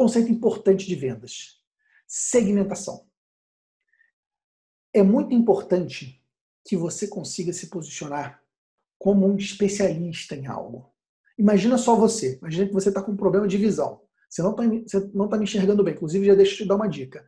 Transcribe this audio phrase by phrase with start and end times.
[0.00, 1.60] Conceito importante de vendas:
[2.06, 3.04] segmentação.
[4.94, 6.24] É muito importante
[6.66, 8.40] que você consiga se posicionar
[8.98, 10.90] como um especialista em algo.
[11.38, 12.38] Imagina só você.
[12.38, 14.00] Imagina que você está com um problema de visão.
[14.26, 15.92] Você não está tá me enxergando bem.
[15.92, 17.22] Inclusive, já deixa eu te dar uma dica.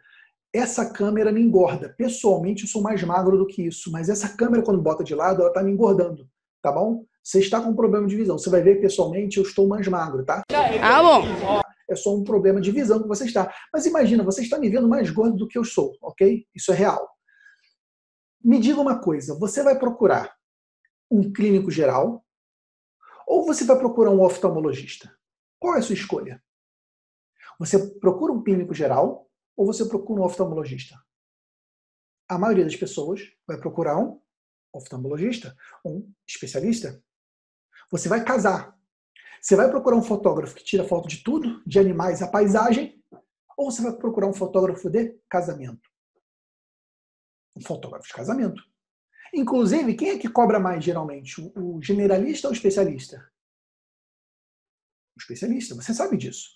[0.51, 1.91] Essa câmera me engorda.
[1.91, 3.93] Pessoalmente, eu sou mais magro do que isso.
[3.93, 6.27] Mas essa câmera, quando bota de lado, ela está me engordando.
[6.63, 7.05] Tá bom?
[7.23, 8.39] Você está com um problema de visão.
[8.39, 10.41] Você vai ver pessoalmente, eu estou mais magro, tá?
[10.81, 11.63] Ah, bom.
[11.93, 13.55] É só um problema de visão que você está.
[13.73, 16.47] Mas imagina, você está me vendo mais gordo do que eu sou, ok?
[16.55, 17.09] Isso é real.
[18.43, 20.35] Me diga uma coisa: você vai procurar
[21.11, 22.25] um clínico geral
[23.27, 25.15] ou você vai procurar um oftalmologista?
[25.59, 26.43] Qual é a sua escolha?
[27.59, 30.97] Você procura um clínico geral ou você procura um oftalmologista?
[32.29, 34.21] A maioria das pessoas vai procurar um
[34.73, 35.55] oftalmologista,
[35.85, 37.03] um especialista.
[37.91, 38.77] Você vai casar.
[39.43, 43.03] Você vai procurar um fotógrafo que tira foto de tudo, de animais a paisagem,
[43.59, 45.91] ou você vai procurar um fotógrafo de casamento?
[47.57, 48.63] Um fotógrafo de casamento.
[49.35, 51.41] Inclusive, quem é que cobra mais geralmente?
[51.57, 53.29] O generalista ou o especialista?
[55.17, 56.49] O especialista, você sabe disso.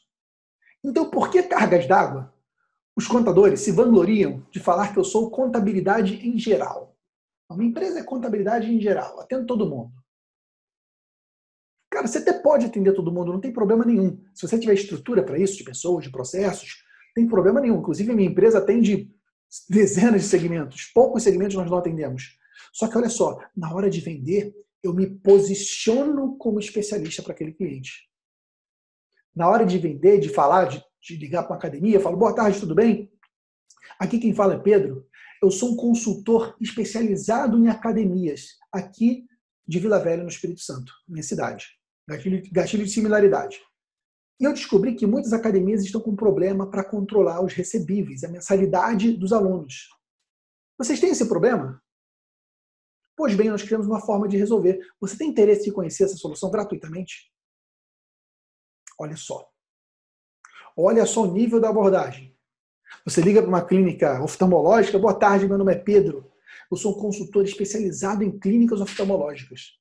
[0.84, 2.32] Então, por que cargas d'água?
[2.94, 6.96] Os contadores se vangloriam de falar que eu sou contabilidade em geral.
[7.50, 9.92] Uma empresa é contabilidade em geral, atendo todo mundo.
[11.90, 14.20] Cara, você até pode atender todo mundo, não tem problema nenhum.
[14.34, 17.78] Se você tiver estrutura para isso, de pessoas, de processos, não tem problema nenhum.
[17.78, 19.10] Inclusive, a minha empresa atende
[19.68, 20.90] dezenas de segmentos.
[20.94, 22.38] Poucos segmentos nós não atendemos.
[22.72, 27.52] Só que olha só, na hora de vender, eu me posiciono como especialista para aquele
[27.52, 28.08] cliente.
[29.34, 32.34] Na hora de vender, de falar, de, de ligar para uma academia, eu falo, boa
[32.34, 33.10] tarde, tudo bem?
[33.98, 35.06] Aqui quem fala é Pedro.
[35.42, 39.26] Eu sou um consultor especializado em academias aqui
[39.66, 41.66] de Vila Velha, no Espírito Santo, minha cidade.
[42.08, 43.60] Gatilho, gatilho de similaridade.
[44.38, 49.12] E eu descobri que muitas academias estão com problema para controlar os recebíveis, a mensalidade
[49.12, 49.88] dos alunos.
[50.78, 51.82] Vocês têm esse problema?
[53.16, 54.78] Pois bem, nós criamos uma forma de resolver.
[55.00, 57.32] Você tem interesse em conhecer essa solução gratuitamente?
[58.98, 59.50] Olha só.
[60.76, 62.36] Olha só o nível da abordagem.
[63.04, 66.30] Você liga para uma clínica oftalmológica, boa tarde, meu nome é Pedro.
[66.70, 69.78] Eu sou um consultor especializado em clínicas oftalmológicas.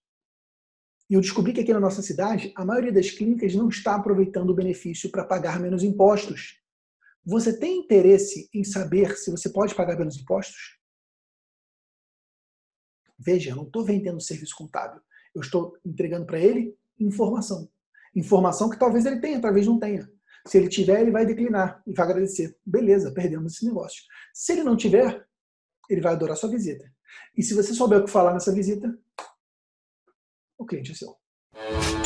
[1.09, 4.49] E eu descobri que aqui na nossa cidade, a maioria das clínicas não está aproveitando
[4.49, 6.59] o benefício para pagar menos impostos.
[7.23, 10.79] Você tem interesse em saber se você pode pagar menos impostos?
[13.17, 15.01] Veja, eu não estou vendendo serviço contábil.
[15.33, 17.69] Eu estou entregando para ele informação.
[18.15, 20.09] Informação que talvez ele tenha, talvez não tenha.
[20.47, 22.55] Se ele tiver, ele vai declinar e vai agradecer.
[22.65, 24.03] Beleza, perdemos esse negócio.
[24.33, 25.27] Se ele não tiver,
[25.89, 26.91] ele vai adorar sua visita.
[27.37, 28.97] E se você souber o que falar nessa visita,
[30.57, 32.04] o cliente é seu.